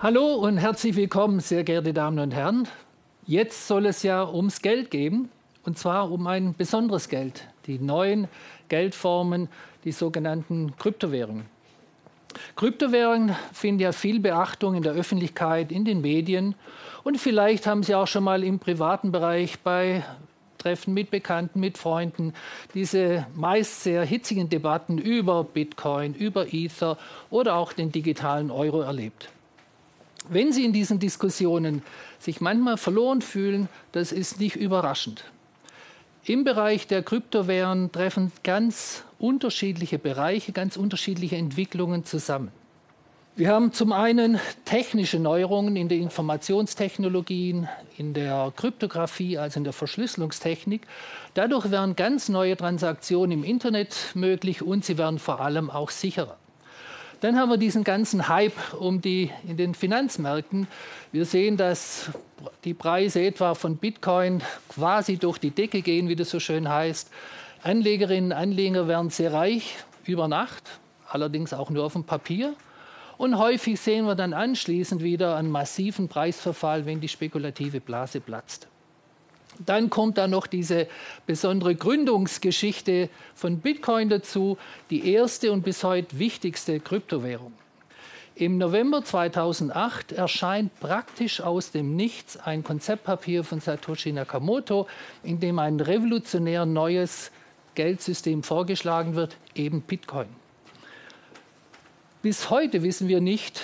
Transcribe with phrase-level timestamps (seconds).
[0.00, 2.68] Hallo und herzlich willkommen, sehr geehrte Damen und Herren.
[3.26, 5.28] Jetzt soll es ja ums Geld gehen,
[5.64, 8.28] und zwar um ein besonderes Geld, die neuen
[8.68, 9.48] Geldformen,
[9.82, 11.46] die sogenannten Kryptowährungen.
[12.54, 16.54] Kryptowährungen finden ja viel Beachtung in der Öffentlichkeit, in den Medien.
[17.02, 20.04] Und vielleicht haben Sie auch schon mal im privaten Bereich bei
[20.58, 22.34] Treffen mit Bekannten, mit Freunden
[22.72, 26.98] diese meist sehr hitzigen Debatten über Bitcoin, über Ether
[27.30, 29.28] oder auch den digitalen Euro erlebt.
[30.30, 31.82] Wenn Sie in diesen Diskussionen
[32.18, 35.24] sich manchmal verloren fühlen, das ist nicht überraschend.
[36.24, 42.52] Im Bereich der Kryptowährungen treffen ganz unterschiedliche Bereiche, ganz unterschiedliche Entwicklungen zusammen.
[43.36, 49.72] Wir haben zum einen technische Neuerungen in den Informationstechnologien, in der Kryptographie, also in der
[49.72, 50.82] Verschlüsselungstechnik.
[51.34, 56.36] Dadurch werden ganz neue Transaktionen im Internet möglich und sie werden vor allem auch sicherer.
[57.20, 60.68] Dann haben wir diesen ganzen Hype um die in den Finanzmärkten.
[61.10, 62.10] Wir sehen, dass
[62.62, 67.10] die Preise etwa von Bitcoin quasi durch die Decke gehen, wie das so schön heißt.
[67.64, 70.62] Anlegerinnen und Anleger werden sehr reich über Nacht,
[71.08, 72.54] allerdings auch nur auf dem Papier.
[73.16, 78.68] Und häufig sehen wir dann anschließend wieder einen massiven Preisverfall, wenn die spekulative Blase platzt.
[79.58, 80.86] Dann kommt da noch diese
[81.26, 84.56] besondere Gründungsgeschichte von Bitcoin dazu,
[84.90, 87.52] die erste und bis heute wichtigste Kryptowährung.
[88.36, 94.86] Im November 2008 erscheint praktisch aus dem Nichts ein Konzeptpapier von Satoshi Nakamoto,
[95.24, 97.32] in dem ein revolutionär neues
[97.74, 100.28] Geldsystem vorgeschlagen wird, eben Bitcoin.
[102.22, 103.60] Bis heute wissen wir nicht,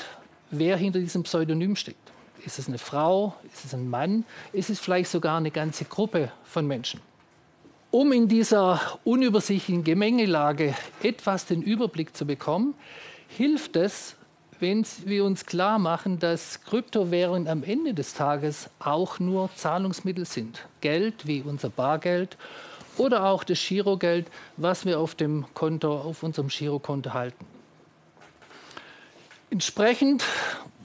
[0.51, 2.04] wer hinter diesem Pseudonym steckt.
[2.45, 3.35] Ist es eine Frau?
[3.53, 4.25] Ist es ein Mann?
[4.53, 7.01] Ist es vielleicht sogar eine ganze Gruppe von Menschen?
[7.91, 12.75] Um in dieser unübersichtlichen Gemengelage etwas den Überblick zu bekommen,
[13.29, 14.17] hilft es,
[14.61, 20.67] wenn wir uns klar machen, dass Kryptowährungen am Ende des Tages auch nur Zahlungsmittel sind.
[20.81, 22.37] Geld wie unser Bargeld
[22.97, 27.47] oder auch das Girogeld, was wir auf dem Konto, auf unserem Girokonto halten.
[29.51, 30.25] Entsprechend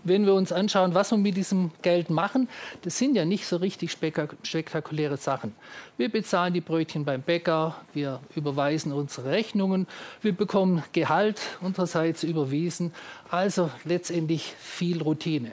[0.04, 2.48] wenn wir uns anschauen, was wir mit diesem Geld machen,
[2.82, 5.56] das sind ja nicht so richtig spektakuläre Sachen.
[5.98, 9.88] Wir bezahlen die Brötchen beim Bäcker, wir überweisen unsere Rechnungen,
[10.22, 12.94] wir bekommen Gehalt unsererseits überwiesen,
[13.30, 15.52] also letztendlich viel Routine.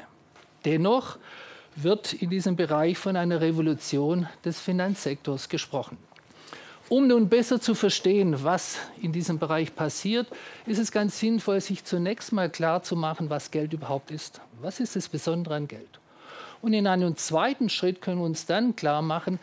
[0.64, 1.18] Dennoch
[1.76, 5.98] wird in diesem Bereich von einer Revolution des Finanzsektors gesprochen.
[6.88, 10.28] Um nun besser zu verstehen, was in diesem Bereich passiert,
[10.66, 14.40] ist es ganz sinnvoll, sich zunächst mal klar zu machen, was Geld überhaupt ist.
[14.60, 15.98] Was ist das Besondere an Geld?
[16.62, 19.40] Und in einem zweiten Schritt können wir uns dann klar machen,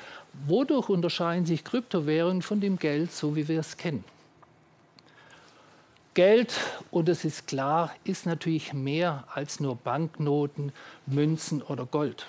[0.47, 4.05] wodurch unterscheiden sich Kryptowährungen von dem Geld, so wie wir es kennen.
[6.13, 6.53] Geld,
[6.91, 10.71] und das ist klar, ist natürlich mehr als nur Banknoten,
[11.07, 12.27] Münzen oder Gold.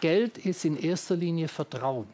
[0.00, 2.08] Geld ist in erster Linie Vertrauen.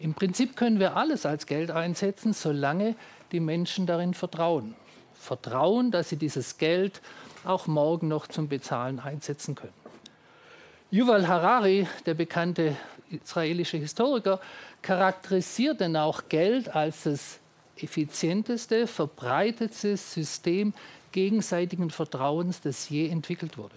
[0.00, 2.94] Im Prinzip können wir alles als Geld einsetzen, solange
[3.32, 4.74] die Menschen darin vertrauen.
[5.14, 7.00] Vertrauen, dass sie dieses Geld
[7.44, 9.72] auch morgen noch zum Bezahlen einsetzen können.
[10.90, 12.76] Yuval Harari, der bekannte
[13.10, 14.40] israelische Historiker,
[14.82, 17.40] charakterisiert dann auch Geld als das
[17.76, 20.72] effizienteste, verbreitetste System
[21.12, 23.74] gegenseitigen Vertrauens, das je entwickelt wurde.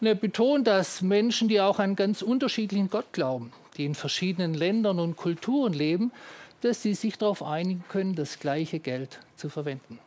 [0.00, 4.54] Und er betont, dass Menschen, die auch an ganz unterschiedlichen Gott glauben, die in verschiedenen
[4.54, 6.12] Ländern und Kulturen leben,
[6.60, 9.98] dass sie sich darauf einigen können, das gleiche Geld zu verwenden.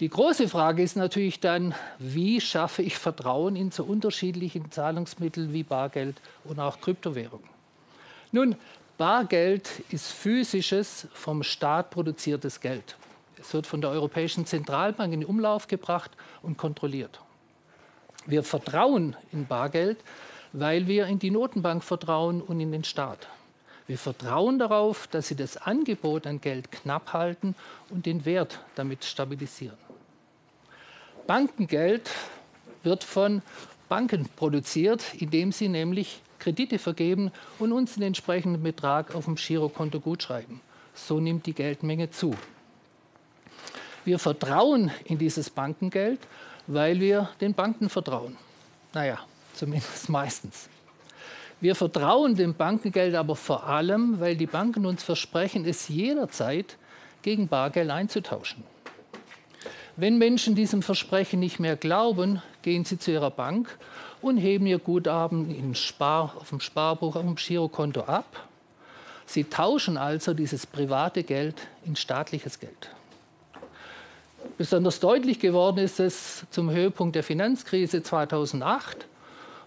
[0.00, 5.62] Die große Frage ist natürlich dann, wie schaffe ich Vertrauen in so unterschiedlichen Zahlungsmittel wie
[5.62, 7.42] Bargeld und auch Kryptowährung?
[8.32, 8.56] Nun,
[8.98, 12.96] Bargeld ist physisches, vom Staat produziertes Geld.
[13.38, 16.10] Es wird von der Europäischen Zentralbank in Umlauf gebracht
[16.42, 17.20] und kontrolliert.
[18.26, 19.98] Wir vertrauen in Bargeld,
[20.52, 23.28] weil wir in die Notenbank vertrauen und in den Staat.
[23.86, 27.54] Wir vertrauen darauf, dass sie das Angebot an Geld knapp halten
[27.90, 29.76] und den Wert damit stabilisieren.
[31.26, 32.10] Bankengeld
[32.82, 33.42] wird von
[33.88, 40.00] Banken produziert, indem sie nämlich Kredite vergeben und uns den entsprechenden Betrag auf dem Girokonto
[40.00, 40.60] gutschreiben.
[40.94, 42.34] So nimmt die Geldmenge zu.
[44.04, 46.20] Wir vertrauen in dieses Bankengeld,
[46.66, 48.36] weil wir den Banken vertrauen.
[48.92, 49.18] Naja,
[49.54, 50.68] zumindest meistens.
[51.60, 56.76] Wir vertrauen dem Bankengeld aber vor allem, weil die Banken uns versprechen, es jederzeit
[57.22, 58.64] gegen Bargeld einzutauschen.
[59.96, 63.78] Wenn Menschen diesem Versprechen nicht mehr glauben, gehen sie zu ihrer Bank
[64.20, 68.48] und heben ihr Guthaben in Spar, auf dem Sparbuch, auf dem Girokonto ab.
[69.26, 72.90] Sie tauschen also dieses private Geld in staatliches Geld.
[74.62, 79.08] Besonders deutlich geworden ist es zum Höhepunkt der Finanzkrise 2008.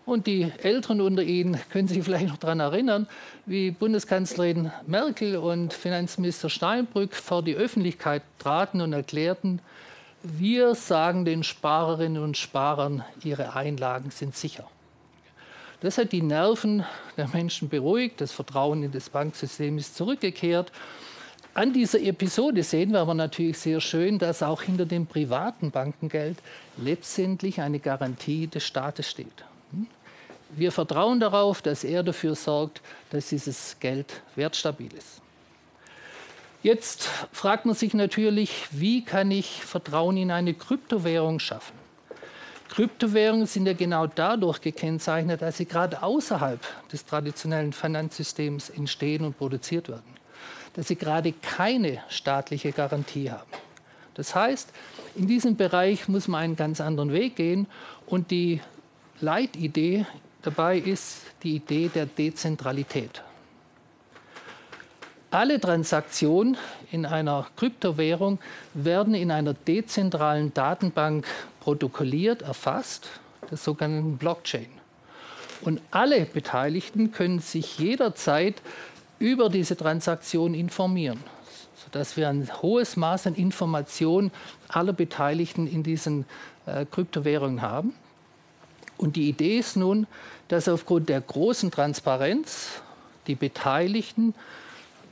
[0.06, 3.06] Und die Älteren unter Ihnen können sich vielleicht noch daran erinnern,
[3.45, 9.59] wie Bundeskanzlerin Merkel und Finanzminister Steinbrück vor die Öffentlichkeit traten und erklärten,
[10.24, 14.65] wir sagen den Sparerinnen und Sparern, ihre Einlagen sind sicher.
[15.81, 16.86] Das hat die Nerven
[17.18, 20.71] der Menschen beruhigt, das Vertrauen in das Banksystem ist zurückgekehrt.
[21.55, 26.37] An dieser Episode sehen wir aber natürlich sehr schön, dass auch hinter dem privaten Bankengeld
[26.75, 29.45] letztendlich eine Garantie des Staates steht.
[30.49, 35.21] Wir vertrauen darauf, dass er dafür sorgt, dass dieses Geld wertstabil ist.
[36.61, 41.77] Jetzt fragt man sich natürlich, wie kann ich Vertrauen in eine Kryptowährung schaffen?
[42.67, 46.59] Kryptowährungen sind ja genau dadurch gekennzeichnet, dass sie gerade außerhalb
[46.91, 50.14] des traditionellen Finanzsystems entstehen und produziert werden.
[50.75, 53.50] Dass sie gerade keine staatliche Garantie haben.
[54.16, 54.69] Das heißt,
[55.16, 57.68] in diesem Bereich muss man einen ganz anderen Weg gehen
[58.06, 58.62] und die
[59.22, 60.06] Leitidee
[60.42, 63.22] dabei ist die Idee der Dezentralität.
[65.31, 66.56] Alle Transaktionen
[66.92, 68.39] in einer Kryptowährung
[68.74, 71.25] werden in einer dezentralen Datenbank
[71.60, 73.10] protokolliert, erfasst,
[73.50, 74.69] der sogenannten Blockchain.
[75.62, 78.62] Und alle Beteiligten können sich jederzeit
[79.19, 81.19] über diese Transaktion informieren,
[81.75, 84.31] sodass wir ein hohes Maß an Information
[84.67, 86.25] aller Beteiligten in diesen
[86.65, 87.94] äh, Kryptowährungen haben.
[88.97, 90.07] Und die Idee ist nun,
[90.47, 92.81] dass aufgrund der großen Transparenz
[93.27, 94.33] die Beteiligten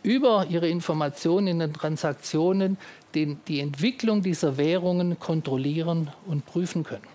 [0.04, 2.78] über ihre Informationen in den Transaktionen
[3.16, 7.13] den, die Entwicklung dieser Währungen kontrollieren und prüfen können.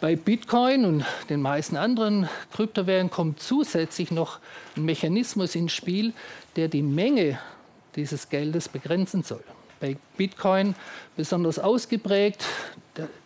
[0.00, 4.38] Bei Bitcoin und den meisten anderen Kryptowährungen kommt zusätzlich noch
[4.76, 6.12] ein Mechanismus ins Spiel,
[6.54, 7.40] der die Menge
[7.96, 9.42] dieses Geldes begrenzen soll.
[9.80, 10.76] Bei Bitcoin
[11.16, 12.44] besonders ausgeprägt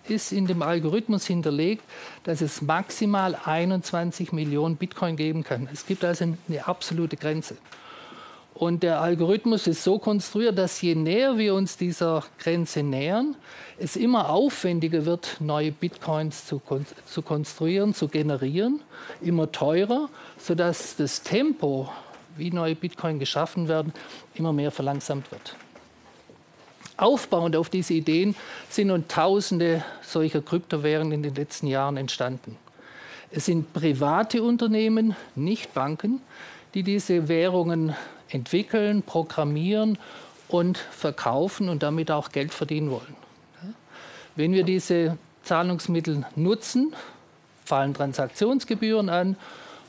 [0.09, 1.85] ist in dem Algorithmus hinterlegt,
[2.25, 5.69] dass es maximal 21 Millionen Bitcoin geben kann.
[5.71, 7.59] Es gibt also eine absolute Grenze.
[8.63, 13.35] Und der Algorithmus ist so konstruiert, dass je näher wir uns dieser Grenze nähern,
[13.77, 18.81] es immer aufwendiger wird, neue Bitcoins zu, kon zu konstruieren, zu generieren,
[19.21, 21.91] immer teurer, sodass das Tempo,
[22.37, 23.93] wie neue Bitcoin geschaffen werden,
[24.35, 25.57] immer mehr verlangsamt wird.
[26.97, 28.37] Aufbauend auf diese Ideen
[28.71, 32.57] sind nun Tausende solcher Kryptowährungen in den letzten Jahren entstanden.
[33.33, 36.23] Es sind private Unternehmen, nicht Banken,
[36.75, 37.97] die diese Währungen
[38.33, 39.99] entwickeln, programmieren
[40.49, 43.17] und verkaufen und damit auch Geld verdienen wollen.
[44.35, 46.95] Wenn wir diese Zahlungsmittel nutzen,
[47.65, 49.37] fallen Transaktionsgebühren an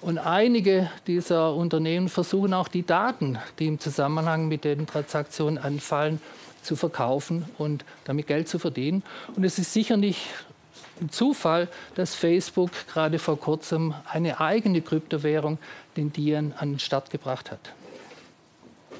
[0.01, 6.21] und einige dieser Unternehmen versuchen auch die Daten, die im Zusammenhang mit den Transaktionen anfallen,
[6.61, 9.03] zu verkaufen und damit Geld zu verdienen.
[9.35, 10.21] Und es ist sicher nicht
[11.01, 15.57] ein Zufall, dass Facebook gerade vor kurzem eine eigene Kryptowährung,
[15.97, 17.73] den Dian, an den Start gebracht hat.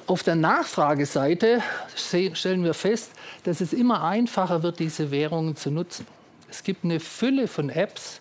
[0.06, 1.62] Auf der Nachfrageseite
[1.96, 3.12] stellen wir fest,
[3.44, 6.06] dass es immer einfacher wird, diese Währungen zu nutzen.
[6.50, 8.20] Es gibt eine Fülle von Apps,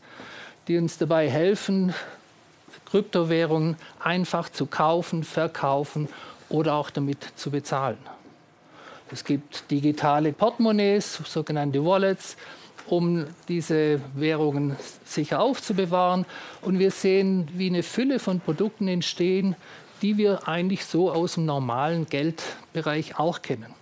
[0.69, 1.93] die uns dabei helfen,
[2.85, 6.07] Kryptowährungen einfach zu kaufen, verkaufen
[6.47, 7.97] oder auch damit zu bezahlen.
[9.11, 12.37] Es gibt digitale Portemonnaies, sogenannte Wallets,
[12.87, 16.25] um diese Währungen sicher aufzubewahren.
[16.61, 19.57] Und wir sehen, wie eine Fülle von Produkten entstehen,
[20.03, 23.73] die wir eigentlich so aus dem normalen Geldbereich auch kennen.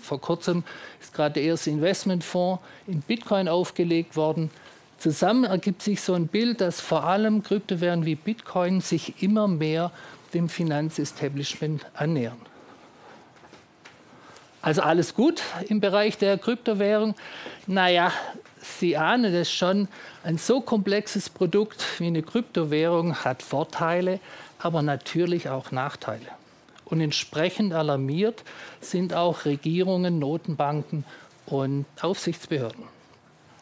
[0.00, 0.62] Vor kurzem
[1.00, 4.50] ist gerade der erste Investmentfonds in Bitcoin aufgelegt worden.
[4.98, 9.90] Zusammen ergibt sich so ein Bild, dass vor allem Kryptowährungen wie Bitcoin sich immer mehr
[10.34, 12.36] dem Finanzestablishment annähern.
[14.60, 17.14] Also alles gut im Bereich der Kryptowährung.
[17.66, 18.12] Naja,
[18.64, 19.88] Sie ahnen es schon,
[20.22, 24.20] ein so komplexes Produkt wie eine Kryptowährung hat Vorteile,
[24.58, 26.26] aber natürlich auch Nachteile.
[26.86, 28.42] Und entsprechend alarmiert
[28.80, 31.04] sind auch Regierungen, Notenbanken
[31.44, 32.84] und Aufsichtsbehörden.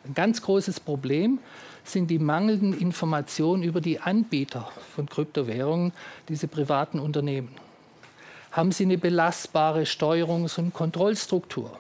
[0.05, 1.41] Ein ganz großes Problem
[1.85, 5.93] sind die mangelnden Informationen über die Anbieter von Kryptowährungen,
[6.29, 7.51] diese privaten Unternehmen.
[8.53, 11.79] Haben sie eine belastbare Steuerungs- und Kontrollstruktur?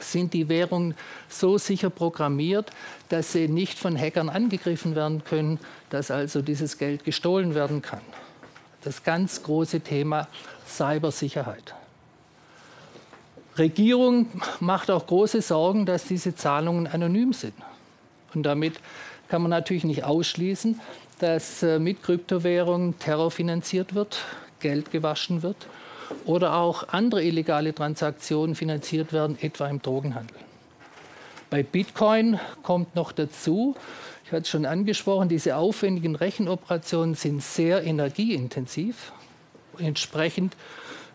[0.00, 0.94] Sind die Währungen
[1.28, 2.70] so sicher programmiert,
[3.08, 5.58] dass sie nicht von Hackern angegriffen werden können,
[5.90, 8.00] dass also dieses Geld gestohlen werden kann?
[8.82, 10.28] Das ganz große Thema
[10.66, 11.74] Cybersicherheit.
[13.58, 14.26] Regierung
[14.60, 17.54] macht auch große Sorgen, dass diese Zahlungen anonym sind.
[18.34, 18.80] Und damit
[19.28, 20.80] kann man natürlich nicht ausschließen,
[21.18, 24.24] dass äh, mit Kryptowährungen Terror finanziert wird,
[24.60, 25.66] Geld gewaschen wird.
[26.24, 30.36] Oder auch andere illegale Transaktionen finanziert werden, etwa im Drogenhandel.
[31.50, 33.74] Bei Bitcoin kommt noch dazu,
[34.24, 39.10] ich hatte es schon angesprochen, diese aufwendigen Rechenoperationen sind sehr energieintensiv.
[39.78, 40.56] Entsprechend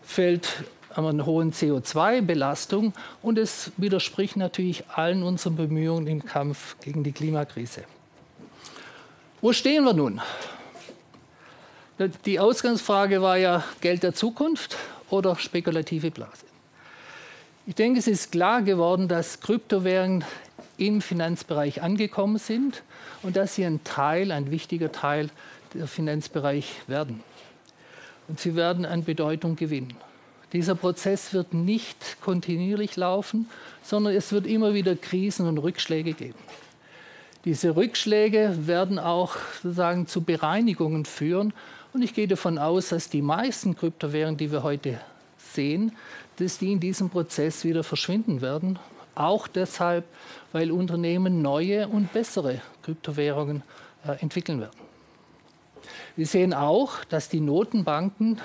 [0.02, 7.12] fällt eine hohe CO2-Belastung und es widerspricht natürlich allen unseren Bemühungen im Kampf gegen die
[7.12, 7.84] Klimakrise.
[9.40, 10.20] Wo stehen wir nun?
[11.98, 14.76] Die Ausgangsfrage war ja Geld der Zukunft
[15.08, 16.44] oder spekulative Blase.
[17.66, 20.22] Ich denke, es ist klar geworden, dass Kryptowährungen
[20.76, 22.82] im Finanzbereich angekommen sind
[23.22, 25.30] und dass sie ein Teil, ein wichtiger Teil
[25.72, 27.22] der Finanzbereich werden.
[28.28, 29.94] Und sie werden an Bedeutung gewinnen.
[30.52, 33.48] Dieser Prozess wird nicht kontinuierlich laufen,
[33.82, 36.38] sondern es wird immer wieder Krisen und Rückschläge geben.
[37.46, 41.52] Diese Rückschläge werden auch sozusagen zu Bereinigungen führen.
[41.96, 45.00] Und ich gehe davon aus, dass die meisten Kryptowährungen, die wir heute
[45.38, 45.96] sehen,
[46.36, 48.78] dass die in diesem Prozess wieder verschwinden werden.
[49.14, 50.04] Auch deshalb,
[50.52, 53.62] weil Unternehmen neue und bessere Kryptowährungen
[54.06, 54.78] äh, entwickeln werden.
[56.16, 58.42] Wir sehen auch, dass die Notenbanken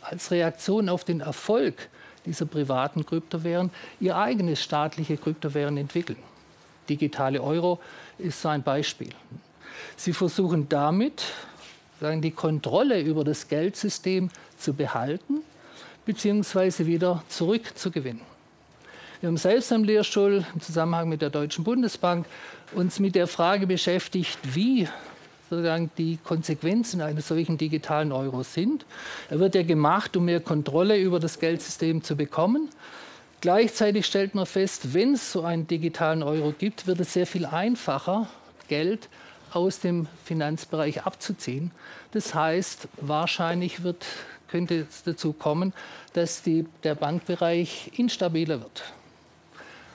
[0.00, 1.90] als Reaktion auf den Erfolg
[2.24, 6.18] dieser privaten Kryptowährungen ihr eigenes staatliche Kryptowährungen entwickeln.
[6.88, 7.78] Digitale Euro
[8.16, 9.10] ist so ein Beispiel.
[9.98, 11.24] Sie versuchen damit
[12.00, 15.42] sagen, die Kontrolle über das Geldsystem zu behalten
[16.04, 16.86] bzw.
[16.86, 18.22] wieder zurückzugewinnen.
[19.20, 22.26] Wir haben selbst am Lehrstuhl im Zusammenhang mit der Deutschen Bundesbank
[22.74, 24.88] uns mit der Frage beschäftigt, wie
[25.48, 28.84] sozusagen die Konsequenzen eines solchen digitalen Euros sind.
[29.30, 32.68] Er wird ja gemacht, um mehr Kontrolle über das Geldsystem zu bekommen.
[33.40, 37.46] Gleichzeitig stellt man fest, wenn es so einen digitalen Euro gibt, wird es sehr viel
[37.46, 38.28] einfacher,
[38.68, 39.08] Geld
[39.52, 41.70] aus dem Finanzbereich abzuziehen.
[42.12, 44.06] Das heißt, wahrscheinlich wird,
[44.48, 45.72] könnte es dazu kommen,
[46.12, 48.84] dass die, der Bankbereich instabiler wird.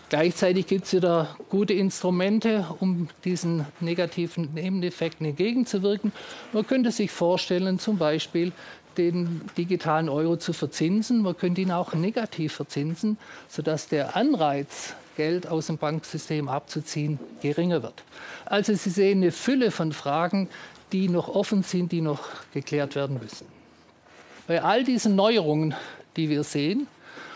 [0.09, 6.11] Gleichzeitig gibt es wieder gute Instrumente, um diesen negativen Nebeneffekten entgegenzuwirken.
[6.51, 8.51] Man könnte sich vorstellen, zum Beispiel
[8.97, 11.21] den digitalen Euro zu verzinsen.
[11.21, 13.17] Man könnte ihn auch negativ verzinsen,
[13.47, 18.03] sodass der Anreiz, Geld aus dem Banksystem abzuziehen, geringer wird.
[18.45, 20.49] Also Sie sehen eine Fülle von Fragen,
[20.91, 23.47] die noch offen sind, die noch geklärt werden müssen.
[24.47, 25.75] Bei all diesen Neuerungen,
[26.17, 26.87] die wir sehen,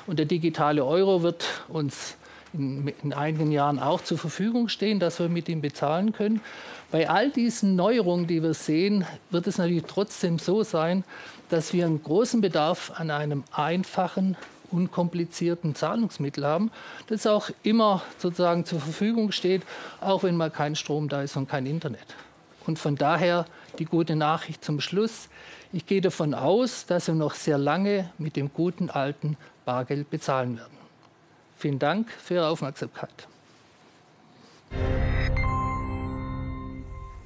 [0.07, 2.15] und der digitale Euro wird uns
[2.53, 6.41] in, in einigen Jahren auch zur Verfügung stehen, dass wir mit ihm bezahlen können.
[6.91, 11.03] Bei all diesen Neuerungen, die wir sehen, wird es natürlich trotzdem so sein,
[11.49, 14.37] dass wir einen großen Bedarf an einem einfachen,
[14.75, 16.71] unkomplizierten Zahlungsmittel haben,
[17.07, 19.63] das auch immer sozusagen zur Verfügung steht,
[20.01, 22.05] auch wenn mal kein Strom da ist und kein Internet.
[22.67, 23.45] Und von daher
[23.79, 25.29] die gute Nachricht zum Schluss.
[25.71, 30.57] Ich gehe davon aus, dass wir noch sehr lange mit dem guten alten Bargeld bezahlen
[30.57, 30.77] werden.
[31.57, 33.27] Vielen Dank für Ihre Aufmerksamkeit.